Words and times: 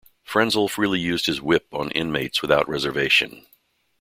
Frenzel 0.27 0.67
freely 0.67 0.99
used 0.99 1.27
his 1.27 1.43
whip 1.43 1.67
on 1.73 1.91
inmates 1.91 2.41
without 2.41 2.67
reservation. 2.67 3.45